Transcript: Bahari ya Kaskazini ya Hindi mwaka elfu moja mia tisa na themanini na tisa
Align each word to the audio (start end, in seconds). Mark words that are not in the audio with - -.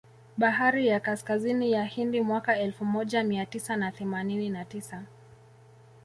Bahari 0.37 0.87
ya 0.87 0.99
Kaskazini 0.99 1.71
ya 1.71 1.85
Hindi 1.85 2.21
mwaka 2.21 2.59
elfu 2.59 2.85
moja 2.85 3.23
mia 3.23 3.45
tisa 3.45 3.75
na 3.75 3.91
themanini 3.91 4.49
na 4.49 4.65
tisa 4.65 5.03